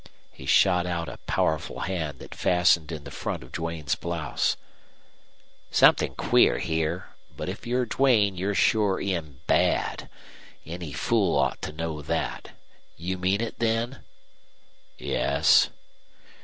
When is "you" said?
12.97-13.19